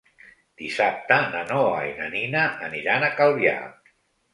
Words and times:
Dissabte 0.61 1.19
na 1.37 1.45
Noa 1.51 1.77
i 1.91 1.95
na 2.01 2.11
Nina 2.17 2.49
aniran 2.73 3.11
a 3.13 3.17
Calvià. 3.23 3.59